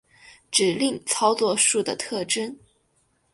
[0.49, 2.57] 指令操作数的特征